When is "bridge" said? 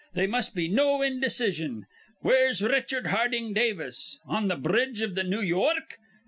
4.59-4.99